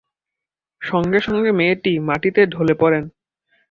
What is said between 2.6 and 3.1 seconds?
পড়েন।